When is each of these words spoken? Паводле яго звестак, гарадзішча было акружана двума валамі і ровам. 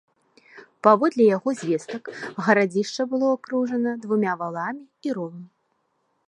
Паводле 0.85 1.23
яго 1.37 1.49
звестак, 1.59 2.03
гарадзішча 2.47 3.01
было 3.13 3.27
акружана 3.37 3.91
двума 4.07 4.33
валамі 4.41 4.83
і 5.11 5.17
ровам. 5.21 5.45